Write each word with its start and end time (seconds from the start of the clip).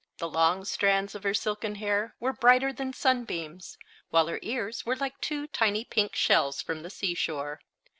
The 0.17 0.27
long 0.27 0.65
strands 0.65 1.13
of 1.13 1.21
her 1.21 1.33
silken 1.35 1.75
hair 1.75 2.15
were 2.19 2.33
brighter 2.33 2.73
than 2.73 2.91
sunbeams, 2.91 3.77
while 4.09 4.25
her 4.29 4.39
ears 4.41 4.83
were 4.83 4.95
like 4.95 5.21
two 5.21 5.45
tiny 5.45 5.85
pink 5.85 6.15
shells 6.15 6.59
from 6.59 6.81
the 6.81 6.89
seashore. 6.89 7.59